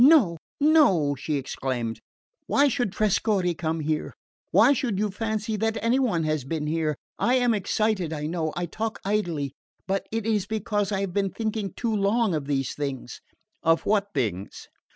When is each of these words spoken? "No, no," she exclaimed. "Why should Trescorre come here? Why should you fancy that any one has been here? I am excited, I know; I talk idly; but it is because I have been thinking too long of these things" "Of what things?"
"No, 0.03 0.37
no," 0.59 1.13
she 1.13 1.35
exclaimed. 1.35 1.99
"Why 2.47 2.69
should 2.69 2.91
Trescorre 2.91 3.53
come 3.55 3.81
here? 3.81 4.15
Why 4.49 4.73
should 4.73 4.97
you 4.97 5.11
fancy 5.11 5.57
that 5.57 5.77
any 5.79 5.99
one 5.99 6.23
has 6.23 6.43
been 6.43 6.65
here? 6.65 6.95
I 7.19 7.35
am 7.35 7.53
excited, 7.53 8.11
I 8.11 8.25
know; 8.25 8.51
I 8.57 8.65
talk 8.65 8.99
idly; 9.05 9.53
but 9.85 10.07
it 10.11 10.25
is 10.25 10.47
because 10.47 10.91
I 10.91 11.01
have 11.01 11.13
been 11.13 11.29
thinking 11.29 11.73
too 11.75 11.95
long 11.95 12.33
of 12.33 12.47
these 12.47 12.73
things" 12.73 13.21
"Of 13.61 13.85
what 13.85 14.07
things?" 14.11 14.69